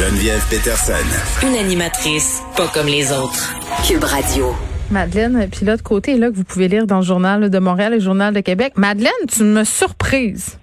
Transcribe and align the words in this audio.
Geneviève 0.00 0.42
Peterson. 0.48 0.94
Une 1.46 1.56
animatrice 1.56 2.40
pas 2.56 2.68
comme 2.68 2.86
les 2.86 3.12
autres. 3.12 3.54
Cube 3.86 4.02
Radio. 4.02 4.54
Madeleine 4.90 5.46
Pilote 5.50 5.82
Côté, 5.82 6.16
là, 6.16 6.30
que 6.30 6.36
vous 6.36 6.44
pouvez 6.44 6.68
lire 6.68 6.86
dans 6.86 7.00
le 7.00 7.04
Journal 7.04 7.50
de 7.50 7.58
Montréal 7.58 7.92
et 7.92 7.96
le 7.96 8.02
Journal 8.02 8.32
de 8.32 8.40
Québec. 8.40 8.72
Madeleine, 8.76 9.12
tu 9.28 9.42
me 9.42 9.62
surprises. 9.62 10.56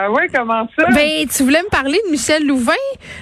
Ah 0.00 0.12
ouais, 0.12 0.28
comment 0.32 0.68
ça? 0.78 0.86
Ben, 0.92 1.26
tu 1.26 1.42
voulais 1.42 1.60
me 1.60 1.68
parler 1.70 1.98
de 2.06 2.12
Michel 2.12 2.46
Louvain, 2.46 2.72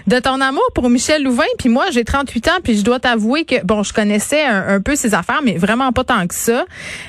de 0.07 0.19
ton 0.19 0.43
amour 0.43 0.69
pour 0.75 0.91
Michel 0.91 1.23
Louvain, 1.23 1.47
puis 1.59 1.71
moi, 1.71 1.87
j'ai 1.91 2.05
38 2.05 2.49
ans, 2.49 2.59
puis 2.63 2.77
je 2.77 2.85
dois 2.85 3.01
t'avouer 3.01 3.47
que, 3.47 3.65
bon, 3.65 3.83
je 3.83 3.95
connaissais 3.95 4.45
un, 4.45 4.83
peu 4.83 4.95
ses 4.95 5.15
affaires, 5.15 5.41
mais 5.43 5.57
vraiment 5.57 5.91
pas 5.93 6.05
tant 6.05 6.27
que 6.27 6.35
ça. 6.35 6.67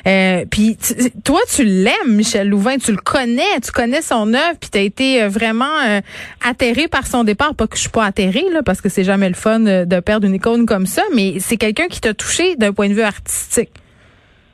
Euh, 0.08 0.46
puis 0.50 0.78
toi, 1.26 1.42
tu 1.54 1.66
l'aimes, 1.66 1.92
Michel 2.08 2.48
Louvain, 2.48 2.78
tu 2.78 2.92
le 2.92 2.98
connais, 2.98 3.60
tu 3.62 3.74
connais 3.74 4.02
son 4.02 4.34
œuvre, 4.34 4.58
puis 4.58 4.70
t'as 4.70 4.80
été 4.80 5.24
euh, 5.24 5.28
vraiment 5.28 5.66
euh, 5.86 6.00
atterré 6.48 6.88
par 6.88 7.06
son 7.06 7.26
départ. 7.26 7.54
Pas 7.54 7.68
que 7.68 7.76
je 7.76 7.82
suis 7.82 7.90
pas 7.90 8.06
atterré, 8.06 8.46
là, 8.54 8.64
parce 8.64 8.80
que 8.80 8.88
c'est 8.88 9.04
jamais 9.04 9.28
le 9.28 9.36
fun 9.36 9.60
de 9.60 10.00
perdre 10.00 10.28
une 10.28 10.36
icône 10.36 10.66
comme 10.66 10.86
ça, 10.86 11.04
mais 11.14 11.40
c'est 11.42 11.58
quelqu'un 11.58 11.88
qui 11.88 12.00
t'a 12.00 12.14
touché 12.14 12.56
d'un 12.56 12.72
point 12.72 12.88
de 12.88 12.94
vue 12.94 13.02
artistique. 13.02 13.72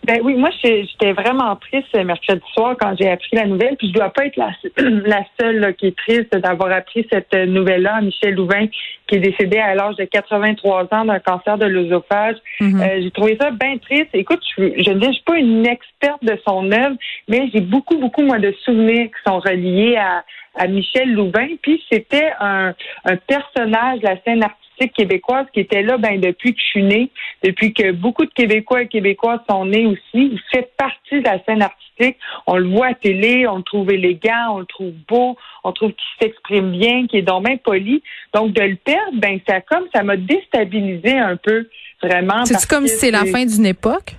Ben 0.06 0.20
oui, 0.22 0.36
moi 0.36 0.50
j'étais 0.62 1.14
vraiment 1.14 1.56
triste 1.56 1.96
mercredi 1.96 2.42
soir 2.54 2.76
quand 2.80 2.94
j'ai 3.00 3.10
appris 3.10 3.30
la 3.34 3.46
nouvelle, 3.46 3.78
puis 3.78 3.88
je 3.88 3.94
dois 3.94 4.10
pas 4.10 4.26
être 4.26 4.36
la, 4.36 4.52
la 4.78 5.24
seule 5.40 5.74
qui 5.76 5.88
est 5.88 5.96
triste 5.96 6.36
d'avoir 6.36 6.72
appris 6.72 7.08
cette 7.12 7.34
nouvelle-là. 7.34 8.02
Michel 8.02 8.34
Louvain, 8.36 8.68
qui 9.08 9.16
est 9.16 9.20
décédé 9.20 9.58
à 9.58 9.76
l'âge 9.76 9.96
de 9.96 10.04
83 10.04 10.88
ans 10.92 11.06
d'un 11.06 11.20
cancer 11.20 11.58
de 11.58 11.66
l'œsophage. 11.66 12.36
Mm-hmm. 12.60 12.82
Euh, 12.82 13.02
j'ai 13.02 13.12
trouvé 13.12 13.38
ça 13.40 13.52
bien 13.52 13.78
triste. 13.78 14.10
Écoute, 14.14 14.42
je, 14.58 14.64
je 14.78 14.92
ne 14.92 15.12
suis 15.12 15.24
pas 15.24 15.38
une 15.38 15.66
experte 15.66 16.24
de 16.24 16.38
son 16.46 16.70
œuvre, 16.72 16.96
mais 17.30 17.50
j'ai 17.54 17.62
beaucoup, 17.62 17.98
beaucoup 17.98 18.24
moi 18.24 18.40
de 18.40 18.54
souvenirs 18.66 19.08
qui 19.08 19.32
sont 19.32 19.40
reliés 19.40 19.96
à, 19.96 20.24
à 20.56 20.68
Michel 20.68 21.14
Louvain. 21.14 21.48
Puis 21.62 21.82
c'était 21.90 22.32
un, 22.42 22.74
un 23.06 23.16
personnage 23.16 24.00
de 24.00 24.08
la 24.08 24.22
scène 24.24 24.44
artistique 24.44 24.63
québécoise 24.80 25.46
qui 25.54 25.60
était 25.60 25.82
là 25.82 25.98
ben, 25.98 26.20
depuis 26.20 26.54
que 26.54 26.60
je 26.60 26.66
suis 26.66 26.84
née, 26.84 27.10
depuis 27.44 27.74
que 27.74 27.92
beaucoup 27.92 28.26
de 28.26 28.32
Québécois 28.32 28.84
et 28.84 28.88
Québécoises 28.88 29.40
sont 29.50 29.66
nés 29.66 29.86
aussi. 29.86 30.00
Il 30.14 30.42
fait 30.52 30.72
partie 30.78 31.20
de 31.20 31.24
la 31.24 31.44
scène 31.44 31.62
artistique. 31.62 32.18
On 32.48 32.58
le 32.58 32.68
voit 32.68 32.88
à 32.88 32.94
télé, 32.94 33.48
on 33.48 33.58
le 33.58 33.64
trouve 33.64 33.92
élégant, 33.92 34.56
on 34.56 34.60
le 34.60 34.66
trouve 34.66 34.94
beau, 35.08 35.38
on 35.64 35.72
trouve 35.72 35.92
qu'il 35.92 36.28
s'exprime 36.28 36.72
bien, 36.72 37.08
qu'il 37.08 37.20
est 37.20 37.24
donc 37.24 37.46
bien 37.46 37.58
poli. 37.58 38.02
Donc 38.34 38.54
de 38.54 38.62
le 38.62 38.76
perdre, 38.76 39.18
ben 39.20 39.40
ça 39.48 39.62
comme 39.62 39.86
ça 39.94 40.04
m'a 40.04 40.18
déstabilisé 40.18 41.18
un 41.18 41.38
peu 41.38 41.68
vraiment. 42.02 42.46
C'est 42.46 42.68
comme 42.68 42.88
si 42.88 42.98
c'est 42.98 43.12
la 43.12 43.26
fin 43.26 43.46
d'une 43.46 43.66
époque? 43.66 44.16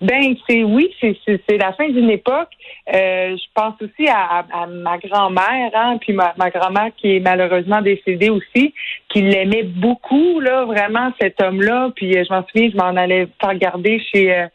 Ben 0.00 0.36
c'est 0.48 0.62
oui, 0.62 0.94
c'est 1.00 1.58
la 1.58 1.72
fin 1.72 1.88
d'une 1.88 2.10
époque. 2.10 2.50
Euh, 2.94 3.36
je 3.36 3.44
pense 3.52 3.74
aussi 3.82 4.08
à, 4.08 4.44
ma 4.68 4.96
grand-mère, 4.98 5.70
hein, 5.74 5.98
puis 6.00 6.12
ma, 6.12 6.32
grand-mère 6.50 6.90
qui 6.96 7.16
est 7.16 7.20
malheureusement 7.20 7.82
décédée 7.82 8.30
aussi, 8.30 8.72
qui 9.08 9.22
l'aimait 9.22 9.64
beaucoup 9.64 10.38
là, 10.38 10.64
vraiment 10.66 11.12
cet 11.20 11.42
homme-là. 11.42 11.90
Puis 11.96 12.16
euh, 12.16 12.22
je 12.28 12.32
m'en 12.32 12.46
souviens, 12.46 12.70
je 12.70 12.76
m'en 12.76 12.96
allais 12.96 13.26
faire 13.40 13.50
regarder 13.50 14.00
chez 14.12 14.32
euh, 14.32 14.46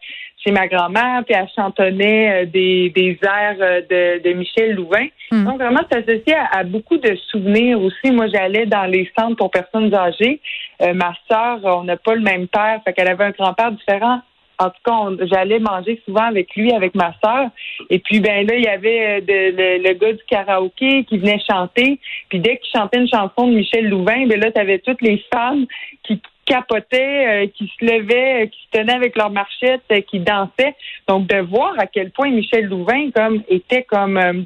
chez 0.45 0.51
ma 0.51 0.67
grand-mère, 0.67 1.23
puis 1.25 1.35
elle 1.37 1.47
chantonnait 1.55 2.45
des, 2.47 2.89
des 2.89 3.17
airs 3.23 3.85
de, 3.89 4.21
de 4.21 4.33
Michel 4.33 4.73
Louvain. 4.73 5.07
Hmm. 5.31 5.45
Donc 5.45 5.55
vraiment, 5.55 5.79
c'est 5.89 5.99
associé 5.99 6.35
à, 6.51 6.65
beaucoup 6.65 6.97
de 6.97 7.15
souvenirs 7.31 7.81
aussi. 7.81 8.11
Moi, 8.11 8.27
j'allais 8.27 8.65
dans 8.65 8.83
les 8.83 9.09
centres 9.17 9.37
pour 9.37 9.51
personnes 9.51 9.95
âgées. 9.95 10.41
ma 10.81 11.13
sœur, 11.31 11.59
on 11.63 11.85
n'a 11.85 11.95
pas 11.95 12.15
le 12.15 12.23
même 12.23 12.49
père, 12.49 12.81
fait 12.83 12.91
qu'elle 12.91 13.07
avait 13.07 13.23
un 13.23 13.31
grand-père 13.31 13.71
différent 13.71 14.19
en 14.59 14.69
tout 14.69 14.81
cas, 14.85 15.25
j'allais 15.25 15.59
manger 15.59 16.01
souvent 16.05 16.23
avec 16.23 16.55
lui, 16.55 16.71
avec 16.71 16.95
ma 16.95 17.13
sœur. 17.23 17.49
Et 17.89 17.99
puis, 17.99 18.19
ben 18.19 18.45
là, 18.47 18.55
il 18.55 18.63
y 18.63 18.67
avait 18.67 19.21
euh, 19.21 19.79
le, 19.83 19.93
gars 19.93 20.13
du 20.13 20.23
karaoké 20.27 21.03
qui 21.05 21.17
venait 21.17 21.39
chanter. 21.49 21.99
Puis 22.29 22.39
dès 22.39 22.57
qu'il 22.57 22.79
chantait 22.79 22.99
une 22.99 23.09
chanson 23.09 23.47
de 23.47 23.53
Michel 23.53 23.89
Louvain, 23.89 24.27
ben 24.27 24.39
là, 24.39 24.51
tu 24.51 24.59
avais 24.59 24.79
toutes 24.79 25.01
les 25.01 25.23
femmes 25.33 25.65
qui 26.03 26.21
capotaient, 26.45 27.45
euh, 27.45 27.47
qui 27.47 27.71
se 27.79 27.85
levaient, 27.85 28.43
euh, 28.43 28.45
qui 28.47 28.59
se 28.65 28.77
tenaient 28.77 28.93
avec 28.93 29.15
leurs 29.15 29.31
marchettes, 29.31 30.05
qui 30.07 30.19
dansaient. 30.19 30.75
Donc, 31.07 31.27
de 31.27 31.37
voir 31.37 31.73
à 31.79 31.87
quel 31.87 32.11
point 32.11 32.29
Michel 32.29 32.65
Louvain 32.65 33.11
comme 33.11 33.43
était 33.49 33.83
comme 33.83 34.45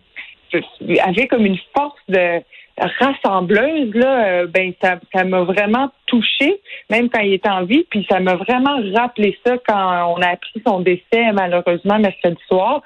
avait 1.04 1.28
comme 1.28 1.46
une 1.46 1.60
force 1.76 2.00
de 2.08 2.42
rassembleuse, 2.78 3.94
là, 3.94 4.28
euh, 4.28 4.48
ben 4.48 4.74
ça, 4.82 5.00
ça 5.14 5.24
m'a 5.24 5.42
vraiment 5.42 5.90
touchée, 6.06 6.62
même 6.90 7.10
quand 7.10 7.22
il 7.22 7.34
était 7.34 7.50
en 7.50 7.66
vie, 7.66 7.86
puis 7.90 8.06
ça 8.10 8.20
m'a 8.20 8.36
vraiment 8.36 8.78
rappelé 8.94 9.38
ça 9.46 9.58
quand 9.68 10.16
on 10.16 10.22
a 10.22 10.30
appris 10.30 10.62
son 10.66 10.82
décès 10.82 11.32
malheureusement 11.34 12.00
mercredi 12.00 12.42
soir. 12.48 12.82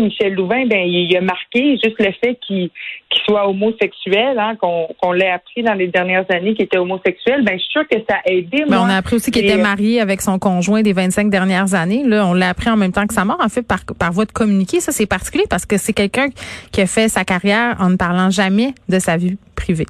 Michel 0.00 0.34
Louvain, 0.34 0.66
ben, 0.66 0.86
il, 0.86 1.16
a 1.16 1.20
marqué 1.20 1.78
juste 1.82 1.98
le 1.98 2.12
fait 2.12 2.38
qu'il 2.46 2.70
soit 3.24 3.48
homosexuel, 3.48 4.38
hein, 4.38 4.56
qu'on 4.56 5.12
l'ait 5.12 5.30
appris 5.30 5.62
dans 5.62 5.74
les 5.74 5.88
dernières 5.88 6.24
années 6.30 6.54
qu'il 6.54 6.64
était 6.64 6.78
homosexuel. 6.78 7.44
Ben, 7.44 7.58
je 7.58 7.62
suis 7.62 7.72
sûre 7.72 7.88
que 7.88 7.98
ça 8.08 8.16
a 8.26 8.30
aidé. 8.30 8.64
on 8.68 8.72
a 8.72 8.96
appris 8.96 9.16
aussi 9.16 9.30
qu'il 9.30 9.44
était 9.44 9.60
marié 9.60 10.00
avec 10.00 10.20
son 10.20 10.38
conjoint 10.38 10.82
des 10.82 10.92
25 10.92 11.30
dernières 11.30 11.74
années. 11.74 12.02
Là, 12.04 12.26
on 12.26 12.34
l'a 12.34 12.48
appris 12.48 12.70
en 12.70 12.76
même 12.76 12.92
temps 12.92 13.06
que 13.06 13.14
sa 13.14 13.24
mort, 13.24 13.40
en 13.40 13.48
fait, 13.48 13.62
par, 13.62 13.80
par 13.98 14.12
voie 14.12 14.24
de 14.24 14.32
communiqué. 14.32 14.80
Ça, 14.80 14.92
c'est 14.92 15.06
particulier 15.06 15.44
parce 15.48 15.66
que 15.66 15.76
c'est 15.76 15.92
quelqu'un 15.92 16.28
qui 16.72 16.80
a 16.80 16.86
fait 16.86 17.08
sa 17.08 17.24
carrière 17.24 17.76
en 17.80 17.90
ne 17.90 17.96
parlant 17.96 18.30
jamais 18.30 18.74
de 18.88 18.98
sa 18.98 19.16
vie 19.16 19.36
privée. 19.54 19.86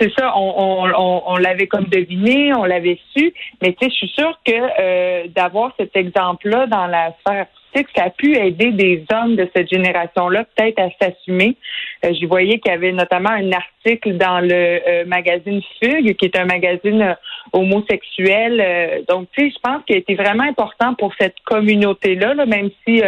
C'est 0.00 0.12
ça, 0.18 0.32
on, 0.36 1.36
l'avait 1.36 1.66
comme 1.66 1.84
deviné, 1.84 2.52
on 2.54 2.64
l'avait 2.64 2.98
su, 3.14 3.32
mais 3.62 3.72
tu 3.74 3.84
sais, 3.84 3.90
je 3.90 3.94
suis 3.94 4.08
sûre 4.08 4.38
que 4.44 4.52
euh, 4.52 5.28
d'avoir 5.28 5.72
cet 5.78 5.96
exemple-là 5.96 6.66
dans 6.66 6.86
la 6.86 7.12
sphère 7.20 7.46
que 7.82 7.90
ça 7.96 8.04
a 8.04 8.10
pu 8.10 8.36
aider 8.36 8.70
des 8.70 9.04
hommes 9.12 9.34
de 9.36 9.48
cette 9.54 9.68
génération-là 9.68 10.44
peut-être 10.54 10.78
à 10.78 10.88
s'assumer. 11.00 11.56
Euh, 12.04 12.12
je 12.20 12.26
voyais 12.26 12.58
qu'il 12.58 12.70
y 12.70 12.74
avait 12.74 12.92
notamment 12.92 13.30
un 13.30 13.50
article 13.52 14.16
dans 14.16 14.40
le 14.40 14.52
euh, 14.52 15.04
magazine 15.06 15.60
Fugue, 15.82 16.14
qui 16.14 16.26
est 16.26 16.38
un 16.38 16.44
magazine 16.44 17.02
euh, 17.02 17.14
homosexuel. 17.52 19.04
donc, 19.08 19.28
tu 19.32 19.44
sais, 19.44 19.54
je 19.54 19.60
pense 19.62 19.84
qu'il 19.84 19.96
a 19.96 19.98
été 19.98 20.14
vraiment 20.14 20.44
important 20.44 20.94
pour 20.94 21.12
cette 21.18 21.36
communauté-là, 21.44 22.34
là, 22.34 22.46
même 22.46 22.70
si 22.86 23.02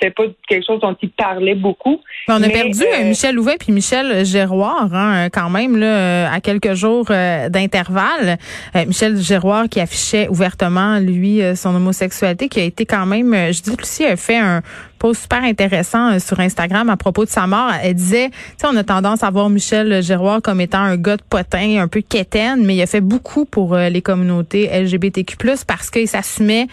c'était 0.00 0.14
pas 0.14 0.24
quelque 0.48 0.64
chose 0.66 0.80
dont 0.80 0.96
il 1.02 1.10
parlait 1.10 1.54
beaucoup. 1.54 2.00
on 2.28 2.42
a 2.42 2.48
perdu 2.48 2.82
euh, 2.82 3.04
Michel 3.04 3.34
Louvet 3.34 3.56
puis 3.58 3.72
Michel 3.72 4.24
Géroir, 4.24 4.88
hein, 4.92 5.28
quand 5.32 5.50
même, 5.50 5.76
là, 5.76 6.30
à 6.32 6.40
quelques 6.40 6.74
jours 6.74 7.06
euh, 7.10 7.48
d'intervalle. 7.48 8.38
Michel 8.86 9.16
Géroir 9.16 9.68
qui 9.68 9.80
affichait 9.80 10.28
ouvertement, 10.28 10.98
lui, 10.98 11.40
son 11.56 11.74
homosexualité, 11.74 12.48
qui 12.48 12.60
a 12.60 12.64
été 12.64 12.86
quand 12.86 13.06
même, 13.06 13.34
je 13.52 13.62
dis 13.62 13.70
aussi, 13.70 14.04
a 14.08 14.16
fait 14.16 14.38
un 14.38 14.62
post 14.98 15.22
super 15.22 15.42
intéressant 15.42 16.12
euh, 16.12 16.18
sur 16.18 16.40
Instagram 16.40 16.90
à 16.90 16.96
propos 16.96 17.24
de 17.24 17.30
sa 17.30 17.46
mort. 17.46 17.70
Elle 17.82 17.94
disait, 17.94 18.30
tu 18.58 18.66
on 18.66 18.76
a 18.76 18.84
tendance 18.84 19.22
à 19.22 19.30
voir 19.30 19.48
Michel 19.48 20.02
Giroir 20.02 20.42
comme 20.42 20.60
étant 20.60 20.80
un 20.80 20.96
gars 20.96 21.16
de 21.16 21.22
potin, 21.22 21.80
un 21.80 21.88
peu 21.88 22.00
quétaine, 22.00 22.64
mais 22.64 22.76
il 22.76 22.82
a 22.82 22.86
fait 22.86 23.00
beaucoup 23.00 23.44
pour 23.44 23.74
euh, 23.74 23.88
les 23.88 24.02
communautés 24.02 24.68
LGBTQ+, 24.72 25.36
parce 25.66 25.90
qu'il 25.90 26.08
s'assumait, 26.08 26.66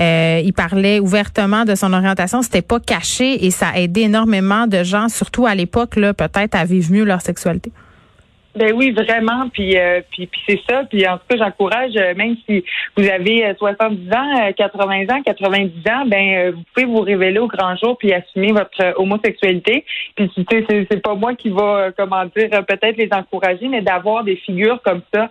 euh, 0.00 0.40
il 0.44 0.52
parlait 0.52 1.00
ouvertement 1.00 1.64
de 1.64 1.74
son 1.74 1.92
orientation, 1.92 2.42
c'était 2.42 2.62
pas 2.62 2.80
caché 2.80 3.44
et 3.44 3.50
ça 3.50 3.68
a 3.74 3.78
aidé 3.78 4.02
énormément 4.02 4.66
de 4.66 4.82
gens, 4.82 5.08
surtout 5.08 5.46
à 5.46 5.54
l'époque, 5.54 5.96
là, 5.96 6.14
peut-être 6.14 6.54
à 6.54 6.64
vivre 6.64 6.92
mieux 6.92 7.04
leur 7.04 7.20
sexualité. 7.20 7.72
Ben 8.54 8.72
oui, 8.74 8.90
vraiment. 8.90 9.48
Puis, 9.48 9.78
euh, 9.78 10.02
puis, 10.10 10.26
puis 10.26 10.40
c'est 10.46 10.60
ça. 10.68 10.84
Puis 10.84 11.06
en 11.08 11.16
tout 11.16 11.24
cas, 11.28 11.36
j'encourage, 11.38 11.92
euh, 11.96 12.14
même 12.14 12.36
si 12.46 12.62
vous 12.96 13.08
avez 13.08 13.54
70 13.58 14.08
euh, 14.10 14.14
ans, 14.14 14.52
80 14.54 15.04
ans, 15.10 15.22
90 15.24 15.72
ans, 15.88 16.04
ben 16.06 16.52
vous 16.52 16.62
pouvez 16.74 16.86
vous 16.86 17.00
révéler 17.00 17.38
au 17.38 17.46
grand 17.46 17.74
jour 17.76 17.96
puis 17.96 18.12
assumer 18.12 18.52
votre 18.52 18.94
homosexualité. 18.96 19.86
Puis 20.16 20.30
c'est, 20.50 20.86
c'est 20.90 21.02
pas 21.02 21.14
moi 21.14 21.34
qui 21.34 21.48
va, 21.48 21.92
comment 21.96 22.24
dire, 22.36 22.50
peut-être 22.66 22.96
les 22.96 23.08
encourager, 23.12 23.68
mais 23.68 23.80
d'avoir 23.80 24.22
des 24.22 24.36
figures 24.36 24.80
comme 24.82 25.00
ça. 25.14 25.30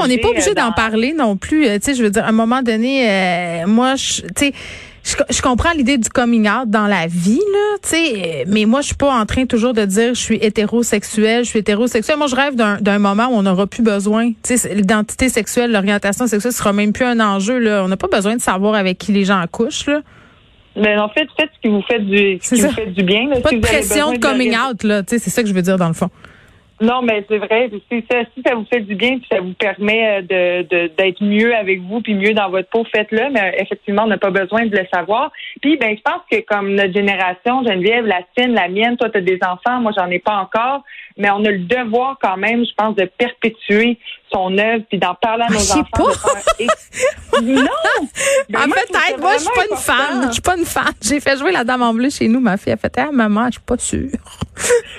on 0.00 0.06
n'est 0.06 0.18
pas 0.18 0.28
obligé 0.28 0.54
d'en 0.54 0.72
parler 0.72 1.12
non 1.12 1.36
plus. 1.36 1.64
tu 1.64 1.80
sais, 1.80 1.94
je 1.94 2.02
veux 2.02 2.10
dire, 2.10 2.24
à 2.24 2.28
un 2.28 2.32
moment 2.32 2.62
donné, 2.62 3.64
moi, 3.66 3.94
tu 3.96 4.22
sais 4.34 4.52
je, 5.04 5.42
comprends 5.42 5.72
l'idée 5.72 5.98
du 5.98 6.08
coming 6.08 6.48
out 6.48 6.68
dans 6.68 6.86
la 6.86 7.06
vie, 7.08 7.40
là, 7.52 7.78
tu 7.82 7.88
sais, 7.88 8.44
mais 8.46 8.64
moi, 8.66 8.80
je 8.82 8.86
suis 8.86 8.94
pas 8.94 9.12
en 9.12 9.26
train 9.26 9.46
toujours 9.46 9.74
de 9.74 9.84
dire 9.84 10.14
je 10.14 10.20
suis 10.20 10.36
hétérosexuel, 10.36 11.44
je 11.44 11.50
suis 11.50 11.58
hétérosexuel. 11.58 12.16
Moi, 12.18 12.28
je 12.28 12.36
rêve 12.36 12.54
d'un 12.54 12.98
moment 12.98 13.26
où 13.26 13.32
on 13.32 13.42
n'aura 13.42 13.66
plus 13.66 13.82
besoin. 13.82 14.30
Tu 14.42 14.56
sais, 14.56 14.74
l'identité 14.74 15.28
sexuelle, 15.28 15.72
l'orientation 15.72 16.26
sexuelle 16.26 16.52
sera 16.52 16.72
même 16.72 16.92
plus 16.92 17.04
un 17.04 17.18
enjeu, 17.18 17.58
là. 17.58 17.82
On 17.84 17.88
n'a 17.88 17.96
pas 17.96 18.08
besoin 18.08 18.36
de 18.36 18.40
savoir 18.40 18.74
avec 18.74 18.98
qui 18.98 19.12
les 19.12 19.24
gens 19.24 19.40
accouchent, 19.40 19.86
là. 19.86 20.02
Mais 20.76 20.96
en 20.96 21.08
fait, 21.08 21.26
faites 21.36 21.50
ce 21.54 21.60
qui 21.60 21.68
vous 21.68 21.82
fait 21.82 21.98
du, 21.98 22.38
ce 22.40 22.54
qui 22.54 22.60
vous 22.62 22.70
fait 22.70 22.86
du 22.86 23.02
bien. 23.02 23.28
Là, 23.28 23.40
pas 23.40 23.50
de 23.50 23.58
pression 23.58 24.12
de 24.12 24.18
coming 24.18 24.56
out, 24.56 24.84
là. 24.84 25.02
Tu 25.02 25.10
sais, 25.10 25.18
c'est 25.18 25.30
ça 25.30 25.42
que 25.42 25.48
je 25.48 25.54
veux 25.54 25.62
dire 25.62 25.78
dans 25.78 25.88
le 25.88 25.94
fond. 25.94 26.10
Non, 26.82 27.00
mais 27.00 27.24
c'est 27.28 27.38
vrai. 27.38 27.70
Ça, 28.10 28.24
si 28.34 28.42
ça 28.44 28.56
vous 28.56 28.64
fait 28.64 28.80
du 28.80 28.96
bien, 28.96 29.18
puis 29.18 29.26
ça 29.30 29.40
vous 29.40 29.52
permet 29.52 30.18
euh, 30.18 30.22
de 30.62 30.88
d'être 30.88 31.22
mieux 31.22 31.54
avec 31.54 31.80
vous, 31.80 32.00
puis 32.00 32.14
mieux 32.14 32.34
dans 32.34 32.50
votre 32.50 32.68
peau, 32.70 32.84
faites-le. 32.92 33.30
Mais 33.30 33.54
effectivement, 33.58 34.02
on 34.02 34.08
n'a 34.08 34.18
pas 34.18 34.32
besoin 34.32 34.66
de 34.66 34.76
le 34.76 34.84
savoir. 34.92 35.30
Puis, 35.60 35.76
ben, 35.76 35.96
je 35.96 36.02
pense 36.02 36.22
que 36.28 36.44
comme 36.44 36.74
notre 36.74 36.92
génération, 36.92 37.62
Geneviève, 37.62 38.04
la 38.04 38.22
tienne, 38.34 38.54
la 38.54 38.66
mienne, 38.66 38.96
toi, 38.96 39.10
tu 39.10 39.18
as 39.18 39.20
des 39.20 39.38
enfants, 39.42 39.80
moi, 39.80 39.92
j'en 39.96 40.10
ai 40.10 40.18
pas 40.18 40.34
encore, 40.34 40.82
mais 41.16 41.30
on 41.30 41.44
a 41.44 41.52
le 41.52 41.60
devoir 41.60 42.18
quand 42.20 42.36
même, 42.36 42.64
je 42.64 42.74
pense, 42.76 42.96
de 42.96 43.04
perpétuer 43.04 43.98
son 44.32 44.56
œuvre, 44.58 44.82
puis 44.88 44.98
d'en 44.98 45.14
parler 45.14 45.44
à 45.48 45.52
nos 45.52 45.58
Ah, 45.58 45.60
je 45.60 45.64
sais 45.64 45.78
enfants. 45.78 46.10
faire- 46.58 47.42
non! 47.42 47.64
Ben, 48.50 48.58
en 48.58 48.62
ça 48.62 48.68
peut-être, 48.68 49.20
moi, 49.20 49.32
je 49.34 49.40
suis 49.40 49.50
pas 49.54 49.64
une 49.70 49.76
fan. 49.76 50.26
Je 50.28 50.32
suis 50.32 50.42
pas 50.42 50.56
une 50.56 50.64
fan. 50.64 50.84
J'ai 51.02 51.20
fait 51.20 51.36
jouer 51.38 51.52
la 51.52 51.64
dame 51.64 51.82
en 51.82 51.94
bleu 51.94 52.10
chez 52.10 52.28
nous. 52.28 52.40
Ma 52.40 52.56
fille 52.56 52.72
a 52.72 52.76
fait, 52.76 52.92
ah, 52.98 53.08
maman, 53.12 53.46
je 53.46 53.52
suis 53.52 53.60
pas 53.60 53.78
sûre. 53.78 54.08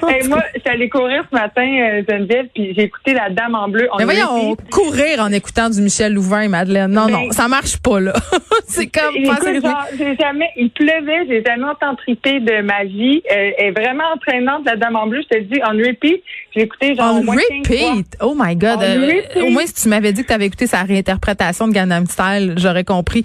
Hey, 0.06 0.28
moi, 0.28 0.42
je 0.54 0.60
suis 0.60 0.70
allée 0.70 0.90
courir 0.90 1.24
ce 1.32 1.36
matin, 1.38 1.62
euh, 1.64 2.04
Geneviève, 2.10 2.48
puis 2.54 2.74
j'ai 2.76 2.84
écouté 2.84 3.14
La 3.14 3.30
Dame 3.30 3.56
en 3.56 3.70
bleu. 3.70 3.88
On 3.94 3.98
Mais 3.98 4.04
voyons, 4.04 4.58
courir 4.70 5.22
en 5.22 5.32
écoutant 5.32 5.70
du 5.70 5.80
Michel 5.82 6.14
Louvain 6.14 6.42
et 6.42 6.48
Madeleine. 6.50 6.92
Non, 6.92 7.06
Ben, 7.06 7.12
non, 7.14 7.32
ça 7.32 7.48
marche 7.48 7.78
pas, 7.78 8.02
là. 8.02 8.12
c'est 8.68 8.88
comme, 8.88 9.14
pas 9.24 9.36
Écoute, 9.50 9.64
genre, 9.64 9.86
jamais, 10.20 10.50
il 10.58 10.70
pleuvait, 10.72 11.26
j'ai 11.30 11.42
jamais 11.46 11.64
autant 11.72 11.96
tripé 11.96 12.42
de 12.42 12.62
ma 12.62 12.84
vie. 12.84 13.22
Euh, 13.32 13.52
elle 13.58 13.66
est 13.68 13.72
vraiment 13.72 14.04
entraînante, 14.14 14.66
la 14.66 14.76
Dame 14.76 14.98
en 14.98 15.08
bleu. 15.08 15.22
Je 15.32 15.38
te 15.38 15.42
dis, 15.44 15.62
en 15.64 15.70
repeat, 15.70 16.22
j'ai 16.54 16.64
écouté 16.64 16.96
genre 16.96 17.14
On 17.16 17.20
au 17.20 17.24
moins 17.24 17.36
15 17.64 17.68
fois. 17.78 17.92
repeat? 17.92 18.18
Oh 18.22 18.34
my 18.38 18.56
God. 18.58 18.78
On 18.80 18.82
Euh, 18.82 19.06
repeat. 19.06 19.23
Au 19.42 19.50
moins, 19.50 19.66
si 19.66 19.74
tu 19.74 19.90
m'avais 19.90 20.14
dit 20.14 20.22
que 20.24 20.28
tu 20.28 20.34
avais 20.34 20.46
écouté 20.46 20.68
sa 20.68 20.84
réinterprétation 20.84 21.68
de 21.68 21.74
Gangnam 21.74 22.06
Style, 22.08 22.54
j'aurais 22.58 22.84
compris. 22.84 23.24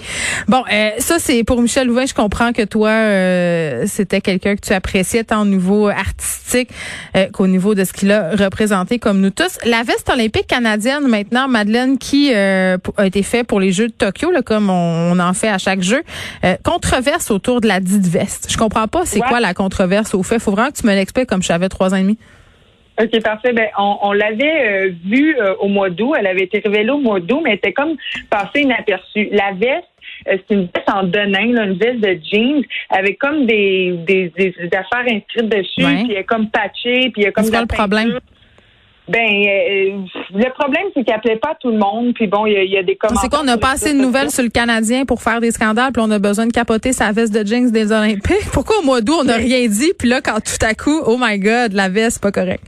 Bon, 0.49 0.62
euh, 0.73 0.91
ça, 0.99 1.19
c'est 1.19 1.45
pour 1.45 1.61
Michel 1.62 1.87
Louvain. 1.87 2.06
Je 2.06 2.15
comprends 2.15 2.53
que 2.53 2.62
toi, 2.62 2.91
euh, 2.91 3.85
c'était 3.87 4.21
quelqu'un 4.21 4.56
que 4.56 4.61
tu 4.61 4.73
appréciais 4.73 5.25
tant 5.25 5.43
au 5.43 5.47
niveau 5.47 5.89
artistique 5.89 6.71
euh, 7.17 7.27
qu'au 7.33 7.47
niveau 7.47 7.75
de 7.75 7.85
ce 7.85 7.93
qu'il 7.93 8.11
a 8.12 8.31
représenté 8.37 8.99
comme 8.99 9.21
nous 9.21 9.31
tous. 9.31 9.59
La 9.65 9.83
veste 9.83 10.09
olympique 10.11 10.47
canadienne, 10.47 11.06
maintenant, 11.09 11.49
Madeleine, 11.49 11.99
qui 11.99 12.33
euh, 12.35 12.77
a 12.97 13.06
été 13.06 13.23
fait 13.23 13.44
pour 13.44 13.61
les 13.61 13.73
Jeux 13.73 13.89
de 13.89 13.93
Tokyo, 13.93 14.31
là, 14.31 14.43
comme 14.43 14.71
on, 14.71 15.12
on 15.12 15.19
en 15.19 15.35
fait 15.35 15.49
à 15.49 15.59
chaque 15.59 15.83
jeu. 15.83 16.03
Euh, 16.44 16.56
controverse 16.65 17.31
autour 17.31 17.61
de 17.61 17.69
la 17.69 17.81
dite 17.81 18.06
veste. 18.06 18.47
Je 18.51 18.56
comprends 18.56 18.89
pas 18.89 19.03
c'est 19.05 19.19
Ouais. 19.21 19.27
quoi 19.29 19.41
la 19.41 19.55
controverse 19.55 20.15
au 20.15 20.23
fait. 20.23 20.39
Faut 20.39 20.53
vraiment 20.53 20.71
que 20.71 20.79
tu 20.81 20.87
me 20.87 20.94
l'expliques 20.94 21.27
comme 21.29 21.43
j'avais 21.43 21.69
trois 21.69 21.93
ans 21.93 21.97
et 21.97 22.03
demi. 22.03 22.19
OK, 23.00 23.23
parfait. 23.23 23.53
Ben, 23.53 23.69
on, 23.79 23.97
on 24.03 24.12
l'avait 24.12 24.89
euh, 24.89 24.91
vue 25.05 25.37
euh, 25.41 25.55
au 25.61 25.69
mois 25.69 25.91
d'août. 25.91 26.15
Elle 26.19 26.27
avait 26.27 26.45
été 26.45 26.61
révélée 26.65 26.91
au 26.91 26.99
mois 26.99 27.21
d'août, 27.21 27.41
mais 27.45 27.50
elle 27.50 27.56
était 27.56 27.73
comme 27.73 27.97
passée 28.29 28.62
inaperçue. 28.62 29.29
La 29.33 29.53
veste, 29.53 29.87
euh, 30.29 30.37
c'est 30.49 30.55
une 30.55 30.69
veste 30.75 30.91
en 30.93 31.05
denim, 31.05 31.53
là, 31.53 31.65
une 31.65 31.79
veste 31.79 32.00
de 32.00 32.19
jeans, 32.33 32.62
avec 32.91 33.19
comme 33.19 33.47
des, 33.47 33.95
des, 34.06 34.33
des 34.37 34.55
affaires 34.73 35.05
inscrites 35.12 35.49
dessus, 35.49 35.85
Ouais. 35.85 36.03
puis 36.05 36.12
elle 36.12 36.19
est 36.19 36.25
comme 36.25 36.49
patchée, 36.50 37.11
puis 37.12 37.19
il 37.19 37.23
y 37.23 37.27
a 37.27 37.31
comme 37.33 37.45
C'est 37.45 37.50
quoi 37.50 37.61
le 37.61 37.67
problème? 37.67 38.19
Ben, 39.09 39.21
euh, 39.21 40.01
le 40.35 40.53
problème, 40.53 40.85
c'est 40.94 41.03
qu'elle 41.03 41.21
plaît 41.21 41.37
pas 41.37 41.53
à 41.53 41.55
tout 41.55 41.71
le 41.71 41.79
monde. 41.79 42.12
Puis 42.15 42.27
bon, 42.27 42.44
il 42.44 42.53
y 42.53 42.56
a, 42.56 42.62
il 42.62 42.71
y 42.71 42.77
a 42.77 42.83
des 42.83 42.94
commentaires. 42.97 43.23
C'est 43.23 43.35
qu'on 43.35 43.44
n'a 43.44 43.56
pas 43.56 43.71
assez 43.71 43.94
de 43.94 43.99
nouvelles 43.99 44.31
sur 44.31 44.43
le 44.43 44.51
Canadien 44.51 45.06
pour 45.06 45.23
faire 45.23 45.41
des 45.41 45.51
scandales, 45.51 45.93
puis 45.93 46.03
on 46.06 46.11
a 46.11 46.19
besoin 46.19 46.47
de 46.47 46.53
capoter 46.53 46.93
sa 46.93 47.11
veste 47.12 47.33
de 47.33 47.47
jeans 47.47 47.71
des 47.71 47.91
Olympiques? 47.91 48.44
Pourquoi 48.53 48.81
au 48.81 48.83
mois 48.83 49.01
d'août, 49.01 49.17
on 49.21 49.25
n'a 49.25 49.37
rien 49.37 49.67
dit, 49.67 49.93
puis 49.99 50.09
là, 50.11 50.21
quand 50.21 50.41
tout 50.41 50.62
à 50.67 50.75
coup, 50.75 51.01
oh 51.06 51.17
my 51.19 51.39
God, 51.39 51.73
la 51.73 51.89
veste, 51.89 52.21
pas 52.21 52.33
correct. 52.33 52.62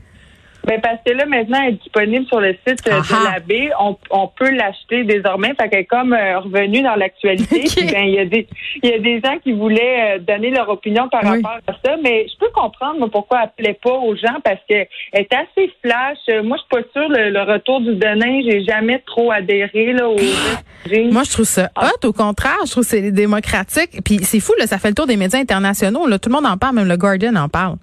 Ben 0.67 0.79
parce 0.81 0.97
que 1.05 1.11
là 1.11 1.25
maintenant 1.25 1.59
elle 1.63 1.73
est 1.73 1.77
disponible 1.77 2.25
sur 2.27 2.39
le 2.39 2.55
site 2.67 2.87
euh, 2.87 2.99
Aha. 2.99 3.01
de 3.19 3.23
l'abbé. 3.33 3.69
On, 3.79 3.97
on 4.11 4.27
peut 4.27 4.51
l'acheter 4.51 5.03
désormais. 5.03 5.53
Fait 5.59 5.69
qu'elle 5.69 5.79
est 5.81 5.85
comme 5.85 6.13
euh, 6.13 6.39
revenue 6.39 6.81
dans 6.81 6.95
l'actualité. 6.95 7.61
Ok. 7.65 7.75
Puis, 7.75 7.91
ben 7.91 8.03
il 8.03 8.13
y 8.13 8.19
a 8.19 8.25
des 8.25 8.47
il 8.83 8.89
y 8.89 8.93
a 8.93 8.99
des 8.99 9.19
gens 9.21 9.37
qui 9.43 9.51
voulaient 9.53 10.15
euh, 10.15 10.19
donner 10.19 10.51
leur 10.51 10.69
opinion 10.69 11.09
par 11.09 11.23
Oui. 11.23 11.41
rapport 11.41 11.59
à 11.67 11.73
ça. 11.83 11.95
Mais 12.03 12.27
je 12.31 12.37
peux 12.39 12.51
comprendre 12.53 12.99
moi, 12.99 13.09
pourquoi 13.11 13.39
elle 13.43 13.63
plaît 13.65 13.79
pas 13.83 13.93
aux 13.93 14.15
gens 14.15 14.39
parce 14.43 14.59
que 14.69 14.75
elle 15.13 15.21
est 15.21 15.33
assez 15.33 15.71
flash. 15.83 16.17
Moi 16.43 16.57
je 16.57 16.61
suis 16.77 16.83
pas 16.83 16.89
sûre 16.99 17.09
le, 17.09 17.29
le 17.31 17.41
retour 17.41 17.81
du 17.81 17.95
Denain. 17.95 18.41
J'ai 18.43 18.63
jamais 18.63 18.99
trop 19.05 19.31
adhéré 19.31 19.93
là 19.93 20.07
au 20.09 20.17
jeans. 20.17 21.11
Moi, 21.11 21.23
je 21.23 21.31
trouve 21.31 21.45
ça 21.45 21.69
hot, 21.79 22.07
au 22.07 22.11
contraire. 22.13 22.57
Je 22.65 22.71
trouve 22.71 22.83
que 22.83 22.89
c'est 22.89 23.11
démocratique. 23.11 24.01
Puis 24.03 24.19
c'est 24.23 24.39
fou, 24.39 24.53
là, 24.59 24.65
ça 24.67 24.77
fait 24.79 24.89
le 24.89 24.95
tour 24.95 25.05
des 25.07 25.15
médias 25.17 25.39
internationaux. 25.39 26.07
Là, 26.07 26.17
tout 26.19 26.29
le 26.29 26.35
monde 26.35 26.45
en 26.45 26.57
parle, 26.57 26.75
même 26.75 26.87
le 26.87 26.97
Guardian 26.97 27.35
en 27.35 27.49
parle. 27.49 27.75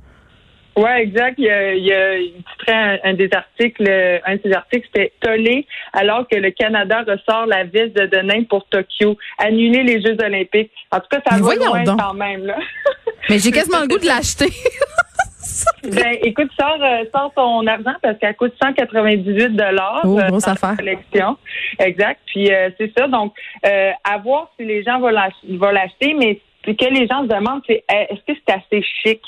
Ouais, 0.78 1.02
exact. 1.02 1.34
Il, 1.38 1.44
y 1.44 1.50
a, 1.50 1.74
il, 1.74 1.84
y 1.84 1.92
a, 1.92 2.16
il 2.18 2.32
un, 2.68 2.98
un 3.02 3.14
des 3.14 3.28
articles, 3.32 3.84
euh, 3.88 4.18
un 4.24 4.36
de 4.36 4.40
ces 4.44 4.52
articles, 4.52 4.86
c'était 4.94 5.12
tollé 5.20 5.66
alors 5.92 6.26
que 6.28 6.36
le 6.36 6.50
Canada 6.52 7.04
ressort 7.06 7.46
la 7.46 7.64
veste 7.64 7.96
de 7.96 8.06
Denain 8.06 8.44
pour 8.44 8.64
Tokyo, 8.68 9.16
annuler 9.38 9.82
les 9.82 10.00
Jeux 10.00 10.16
Olympiques. 10.24 10.70
En 10.92 11.00
tout 11.00 11.08
cas, 11.10 11.20
ça 11.26 11.36
Mais 11.36 11.42
va 11.42 11.54
loin 11.56 11.82
donc. 11.82 11.98
quand 11.98 12.14
même 12.14 12.46
là. 12.46 12.56
Mais 13.28 13.38
j'ai 13.40 13.50
quasiment 13.50 13.80
le 13.80 13.88
goût 13.88 13.98
de 13.98 14.06
l'acheter. 14.06 14.50
ben, 15.82 16.16
écoute, 16.22 16.50
sors, 16.58 16.80
euh, 16.80 17.04
sors 17.12 17.32
ton 17.34 17.66
argent 17.66 17.94
parce 18.00 18.16
qu'elle 18.18 18.36
coûte 18.36 18.54
198 18.62 19.56
dollars. 19.56 20.02
Oh, 20.04 20.20
grosse 20.28 20.46
affaire. 20.46 20.76
collection. 20.76 21.36
Exact. 21.80 22.20
Puis 22.26 22.52
euh, 22.52 22.70
c'est 22.78 22.92
ça. 22.96 23.08
Donc, 23.08 23.34
euh, 23.66 23.90
à 24.04 24.18
voir 24.18 24.52
si 24.56 24.64
les 24.64 24.84
gens 24.84 25.00
vont 25.00 25.10
l'acheter, 25.10 26.14
mais 26.14 26.40
ce 26.64 26.72
que 26.72 26.84
les 26.92 27.06
gens 27.06 27.22
se 27.22 27.28
demandent, 27.28 27.62
c'est 27.66 27.84
euh, 27.90 28.04
est-ce 28.10 28.32
que 28.32 28.38
c'est 28.46 28.54
assez 28.54 28.82
chic? 29.02 29.20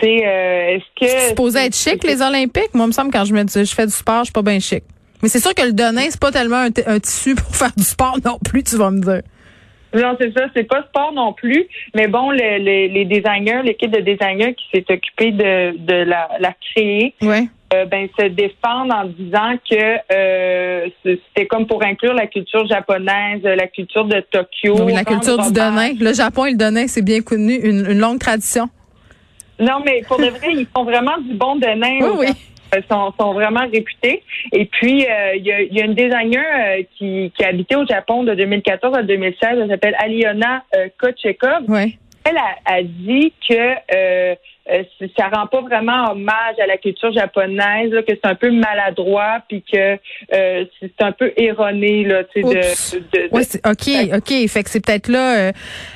Tu 0.00 0.06
sais, 0.06 0.22
euh, 0.26 0.76
est-ce 0.76 0.84
que 1.00 1.06
C'est 1.10 1.28
supposé 1.30 1.58
être 1.66 1.74
chic, 1.76 2.02
les 2.04 2.22
Olympiques? 2.22 2.74
Moi, 2.74 2.84
il 2.84 2.88
me 2.88 2.92
semble, 2.92 3.10
quand 3.12 3.24
je 3.24 3.34
me 3.34 3.42
dis, 3.44 3.64
je 3.64 3.74
fais 3.74 3.86
du 3.86 3.92
sport, 3.92 4.20
je 4.20 4.24
suis 4.24 4.32
pas 4.32 4.42
bien 4.42 4.58
chic. 4.60 4.82
Mais 5.22 5.28
c'est 5.28 5.40
sûr 5.40 5.54
que 5.54 5.62
le 5.62 5.72
Denain, 5.72 6.06
c'est 6.08 6.20
pas 6.20 6.30
tellement 6.32 6.56
un, 6.64 6.68
un 6.86 6.98
tissu 6.98 7.34
pour 7.34 7.54
faire 7.54 7.72
du 7.76 7.82
sport 7.84 8.16
non 8.24 8.38
plus, 8.42 8.62
tu 8.62 8.76
vas 8.76 8.90
me 8.90 9.00
dire. 9.00 9.20
Non, 9.92 10.16
c'est 10.20 10.32
ça, 10.32 10.44
c'est 10.54 10.64
pas 10.68 10.84
sport 10.88 11.12
non 11.12 11.32
plus. 11.32 11.66
Mais 11.96 12.06
bon, 12.06 12.30
le- 12.30 12.38
le- 12.58 12.92
les 12.94 13.04
designers, 13.04 13.60
l'équipe 13.64 13.90
de 13.90 14.00
designers 14.00 14.54
qui 14.54 14.64
s'est 14.72 14.84
occupée 14.88 15.32
de, 15.32 15.76
de 15.78 16.04
la, 16.04 16.28
la 16.38 16.52
créer, 16.52 17.12
Ouais. 17.20 17.48
euh, 17.74 17.86
ben 17.86 18.08
se 18.16 18.26
défendent 18.26 18.92
en 18.92 19.04
disant 19.06 19.54
que 19.68 19.96
euh, 20.14 20.86
c'était 21.04 21.46
comme 21.48 21.66
pour 21.66 21.82
inclure 21.84 22.14
la 22.14 22.28
culture 22.28 22.64
japonaise, 22.68 23.42
la 23.42 23.66
culture 23.66 24.04
de 24.04 24.20
Tokyo. 24.30 24.76
Oui, 24.84 24.92
la 24.94 25.04
culture 25.04 25.38
du. 25.38 25.52
Denain. 25.52 25.90
Le 25.98 26.14
Japon 26.14 26.44
et 26.46 26.52
le 26.52 26.56
Denain, 26.56 26.86
c'est 26.86 27.02
bien 27.02 27.20
connu, 27.20 27.54
une, 27.56 27.84
une 27.90 27.98
longue 27.98 28.20
tradition. 28.20 28.68
Non, 29.60 29.80
mais 29.84 30.02
pour 30.08 30.18
de 30.18 30.26
vrai, 30.26 30.48
ils 30.52 30.66
font 30.74 30.84
vraiment 30.84 31.18
du 31.18 31.34
bon 31.34 31.56
Denain. 31.56 31.98
Oui, 32.00 32.10
oui. 32.18 32.26
Ils 32.72 32.84
sont, 32.88 33.12
sont 33.18 33.32
vraiment 33.32 33.66
réputés. 33.72 34.22
Et 34.52 34.64
puis, 34.64 35.04
euh, 35.04 35.34
il 35.34 35.44
y, 35.44 35.52
a, 35.52 35.60
il 35.60 35.74
y 35.74 35.82
a 35.82 35.84
une 35.84 35.94
designer 35.94 36.44
euh, 36.44 36.82
qui, 36.96 37.32
qui 37.36 37.44
a 37.44 37.48
habité 37.48 37.74
au 37.74 37.84
Japon 37.84 38.22
de 38.22 38.32
2014 38.34 38.96
à 38.96 39.02
2016. 39.02 39.58
Elle 39.62 39.68
s'appelle 39.68 39.96
Aliona 39.98 40.62
euh, 40.76 40.88
Kochekov. 40.96 41.68
Ouais. 41.68 41.98
Elle 42.24 42.36
a, 42.36 42.76
a 42.76 42.82
dit 42.82 43.32
que 43.48 43.54
euh, 43.94 44.34
ça 45.16 45.28
rend 45.32 45.46
pas 45.46 45.60
vraiment 45.62 46.12
hommage 46.12 46.56
à 46.62 46.66
la 46.66 46.76
culture 46.76 47.12
japonaise, 47.12 47.90
là, 47.90 48.02
que 48.02 48.12
c'est 48.12 48.26
un 48.28 48.34
peu 48.34 48.50
maladroit, 48.50 49.38
puis 49.48 49.62
que 49.62 49.94
euh, 50.34 50.64
c'est 50.80 50.92
un 51.02 51.12
peu 51.12 51.32
erroné 51.36 52.04
là, 52.04 52.22
tu 52.24 52.42
sais, 52.42 52.48
de, 52.48 52.98
de, 52.98 53.28
de- 53.28 53.34
Ouais, 53.34 53.42
c'est 53.44 53.66
OK, 53.66 53.88
OK. 54.16 54.48
Fait 54.48 54.62
que 54.62 54.70
c'est 54.70 54.84
peut-être 54.84 55.08
là 55.08 55.36
euh, 55.48 55.52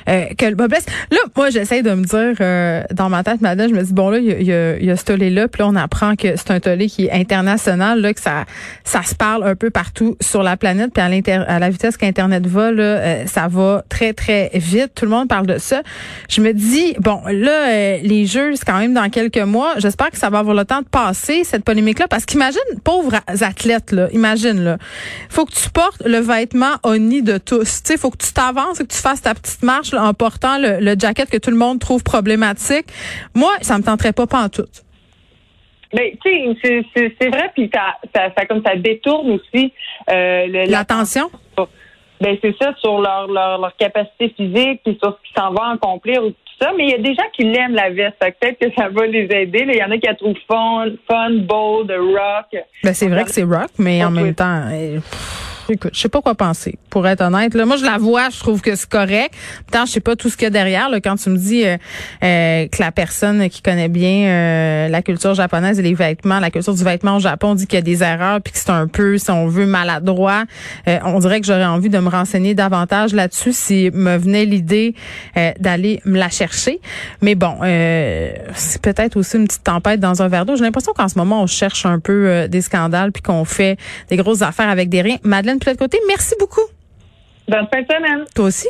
euh, 0.09 0.25
que 0.37 0.45
le 0.45 0.55
bas 0.55 0.67
blesse. 0.67 0.85
Là, 1.11 1.19
moi, 1.35 1.49
j'essaie 1.49 1.83
de 1.83 1.91
me 1.93 2.03
dire 2.03 2.35
euh, 2.41 2.81
dans 2.91 3.09
ma 3.09 3.23
tête, 3.23 3.41
madame, 3.41 3.69
je 3.69 3.75
me 3.75 3.83
dis 3.83 3.93
bon 3.93 4.09
là, 4.09 4.17
il 4.19 4.25
y 4.25 4.31
a, 4.31 4.39
y 4.41 4.53
a, 4.53 4.77
il 4.77 4.85
y 4.85 4.91
a 4.91 4.95
ce 4.95 5.05
tollé-là, 5.05 5.47
puis 5.47 5.61
là, 5.61 5.67
on 5.69 5.75
apprend 5.75 6.15
que 6.15 6.35
c'est 6.35 6.51
un 6.51 6.59
tollé 6.59 6.87
qui 6.87 7.05
est 7.05 7.11
international, 7.11 8.01
là, 8.01 8.13
que 8.13 8.19
ça 8.21 8.45
ça 8.83 9.03
se 9.03 9.15
parle 9.15 9.43
un 9.43 9.55
peu 9.55 9.69
partout 9.69 10.15
sur 10.21 10.43
la 10.43 10.57
planète, 10.57 10.91
puis 10.93 11.01
à, 11.03 11.09
l'inter- 11.09 11.45
à 11.47 11.59
la 11.59 11.69
vitesse 11.69 11.97
qu'Internet 11.97 12.45
va, 12.45 12.71
là, 12.71 12.83
euh, 12.83 13.25
ça 13.25 13.47
va 13.47 13.83
très, 13.89 14.13
très 14.13 14.49
vite. 14.55 14.91
Tout 14.95 15.05
le 15.05 15.11
monde 15.11 15.27
parle 15.27 15.47
de 15.47 15.57
ça. 15.57 15.81
Je 16.29 16.41
me 16.41 16.53
dis, 16.53 16.95
bon, 16.99 17.21
là, 17.27 17.69
euh, 17.69 17.97
les 18.03 18.25
jeux, 18.25 18.55
c'est 18.65 18.71
quand 18.71 18.79
même 18.79 18.93
dans 18.93 19.09
quelques 19.09 19.37
mois. 19.37 19.73
J'espère 19.77 20.09
que 20.09 20.17
ça 20.17 20.29
va 20.29 20.39
avoir 20.39 20.55
le 20.55 20.65
temps 20.65 20.81
de 20.81 20.87
passer, 20.87 21.43
cette 21.43 21.63
polémique-là, 21.63 22.07
parce 22.07 22.25
qu'imagine, 22.25 22.59
pauvres 22.83 23.15
athlètes, 23.41 23.91
là, 23.91 24.07
imagine, 24.11 24.63
là, 24.63 24.77
faut 25.29 25.45
que 25.45 25.53
tu 25.53 25.69
portes 25.69 26.01
le 26.05 26.17
vêtement 26.19 26.75
oni 26.83 27.21
de 27.21 27.37
tous. 27.37 27.83
Tu 27.83 27.93
sais, 27.93 27.97
faut 27.97 28.09
que 28.11 28.17
tu 28.17 28.33
t'avances 28.33 28.79
et 28.79 28.85
que 28.85 28.93
tu 28.93 29.01
fasses 29.01 29.21
ta 29.21 29.33
petite 29.33 29.63
marche 29.63 29.91
là, 29.91 30.03
en 30.03 30.13
portant 30.13 30.57
le, 30.57 30.79
le 30.79 30.95
jacket 30.97 31.29
que 31.29 31.37
tout 31.37 31.51
le 31.51 31.57
monde 31.57 31.79
trouve 31.79 32.03
problématique. 32.03 32.85
Moi, 33.33 33.51
ça 33.61 33.77
me 33.77 33.83
tenterait 33.83 34.13
pas 34.13 34.27
pantoute. 34.27 34.83
Mais 35.93 36.17
tu 36.23 36.55
sais, 36.63 36.83
c'est- 36.95 37.29
vrai, 37.29 37.51
puis 37.53 37.69
ça, 37.73 37.95
ça, 38.13 38.29
ça 38.37 38.45
comme 38.45 38.61
ça 38.65 38.75
détourne 38.75 39.31
aussi 39.31 39.71
euh, 40.09 40.65
L'attention? 40.67 41.29
Ben 42.21 42.37
c'est 42.41 42.55
ça 42.61 42.73
sur 42.79 43.01
leur, 43.01 43.27
leur 43.27 43.59
leur 43.59 43.75
capacité 43.75 44.33
physique 44.37 44.81
puis 44.85 44.97
sur 45.03 45.17
ce 45.17 45.27
qui 45.27 45.33
s'en 45.37 45.51
va 45.51 45.73
accomplir 45.73 46.21
ça. 46.59 46.71
Mais 46.77 46.85
il 46.85 46.89
y 46.91 46.93
a 46.93 46.97
des 46.97 47.13
gens 47.13 47.29
qui 47.33 47.43
l'aiment 47.43 47.75
la 47.75 47.89
veste. 47.89 48.15
Peut-être 48.19 48.59
que 48.59 48.73
ça 48.75 48.89
va 48.89 49.05
les 49.05 49.27
aider. 49.31 49.65
Il 49.67 49.75
y 49.75 49.83
en 49.83 49.91
a 49.91 49.97
qui 49.97 50.07
la 50.07 50.15
trouvent 50.15 50.35
fun, 50.47 50.87
fun, 51.07 51.31
bold, 51.31 51.91
rock. 51.91 52.61
Ben, 52.83 52.93
c'est 52.93 53.07
vrai 53.07 53.23
que 53.23 53.31
c'est 53.31 53.43
rock, 53.43 53.71
mais 53.77 54.03
en 54.03 54.11
même 54.11 54.33
temps, 54.35 54.61
pff, 54.69 55.54
écoute, 55.73 55.91
je 55.93 55.99
sais 55.99 56.09
pas 56.09 56.21
quoi 56.21 56.35
penser, 56.35 56.77
pour 56.89 57.07
être 57.07 57.21
honnête. 57.21 57.53
Là, 57.53 57.65
moi, 57.65 57.77
je 57.77 57.85
la 57.85 57.97
vois, 57.97 58.29
je 58.29 58.39
trouve 58.39 58.61
que 58.61 58.75
c'est 58.75 58.89
correct. 58.89 59.33
Pourtant, 59.65 59.85
je 59.85 59.91
sais 59.91 59.99
pas 59.99 60.15
tout 60.15 60.29
ce 60.29 60.37
qu'il 60.37 60.45
y 60.45 60.47
a 60.47 60.51
derrière. 60.51 60.89
Là, 60.89 60.99
quand 61.01 61.15
tu 61.15 61.29
me 61.29 61.37
dis 61.37 61.65
euh, 61.65 61.77
euh, 62.23 62.67
que 62.67 62.81
la 62.81 62.91
personne 62.91 63.49
qui 63.49 63.61
connaît 63.61 63.89
bien 63.89 64.27
euh, 64.27 64.87
la 64.87 65.01
culture 65.01 65.33
japonaise 65.33 65.79
et 65.79 65.81
les 65.81 65.93
vêtements, 65.93 66.39
la 66.39 66.51
culture 66.51 66.73
du 66.73 66.83
vêtement 66.83 67.17
au 67.17 67.19
Japon 67.19 67.55
dit 67.55 67.67
qu'il 67.67 67.77
y 67.77 67.79
a 67.79 67.81
des 67.81 68.03
erreurs 68.03 68.41
puis 68.41 68.53
que 68.53 68.59
c'est 68.59 68.69
un 68.69 68.87
peu, 68.87 69.17
si 69.17 69.31
on 69.31 69.47
veut, 69.47 69.65
maladroit, 69.65 70.43
euh, 70.87 70.99
on 71.03 71.19
dirait 71.19 71.41
que 71.41 71.47
j'aurais 71.47 71.65
envie 71.65 71.89
de 71.89 71.99
me 71.99 72.09
renseigner 72.09 72.53
davantage 72.53 73.13
là-dessus 73.13 73.53
si 73.53 73.89
me 73.93 74.17
venait 74.17 74.45
l'idée 74.45 74.95
euh, 75.37 75.51
d'aller 75.59 76.01
me 76.05 76.17
la 76.17 76.29
chercher. 76.29 76.79
Mais 77.21 77.35
bon, 77.35 77.55
c'est 78.55 78.81
peut-être 78.81 79.17
aussi 79.17 79.37
une 79.37 79.47
petite 79.47 79.63
tempête 79.63 79.99
dans 79.99 80.21
un 80.21 80.27
verre 80.27 80.45
d'eau. 80.45 80.55
J'ai 80.55 80.63
l'impression 80.63 80.93
qu'en 80.93 81.07
ce 81.07 81.17
moment, 81.17 81.41
on 81.41 81.47
cherche 81.47 81.85
un 81.85 81.99
peu 81.99 82.47
des 82.47 82.61
scandales 82.61 83.11
puis 83.11 83.21
qu'on 83.21 83.45
fait 83.45 83.77
des 84.09 84.17
grosses 84.17 84.41
affaires 84.41 84.69
avec 84.69 84.89
des 84.89 85.01
riens. 85.01 85.17
Madeleine, 85.23 85.54
de 85.55 85.65
l'autre 85.65 85.79
côté, 85.79 85.99
merci 86.07 86.35
beaucoup. 86.39 86.61
Bonne 87.47 87.67
fin 87.71 87.81
de 87.81 87.87
semaine. 87.87 88.25
Toi 88.33 88.45
aussi. 88.45 88.67